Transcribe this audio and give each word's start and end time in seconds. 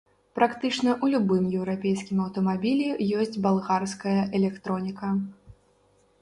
Практычна 0.37 0.91
ў 0.93 1.05
любым 1.15 1.43
еўрапейскім 1.57 2.23
аўтамабілі 2.23 2.87
ёсць 3.19 3.39
балгарская 3.45 4.17
электроніка. 4.41 5.13